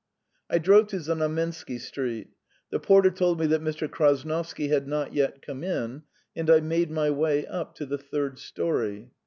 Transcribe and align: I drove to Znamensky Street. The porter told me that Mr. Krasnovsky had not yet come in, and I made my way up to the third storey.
I 0.49 0.57
drove 0.57 0.87
to 0.87 0.95
Znamensky 0.99 1.79
Street. 1.79 2.29
The 2.71 2.79
porter 2.79 3.11
told 3.11 3.39
me 3.39 3.45
that 3.45 3.61
Mr. 3.61 3.87
Krasnovsky 3.87 4.69
had 4.69 4.87
not 4.87 5.13
yet 5.13 5.43
come 5.43 5.63
in, 5.63 6.01
and 6.35 6.49
I 6.49 6.59
made 6.59 6.89
my 6.89 7.11
way 7.11 7.45
up 7.45 7.75
to 7.75 7.85
the 7.85 7.99
third 7.99 8.39
storey. 8.39 9.11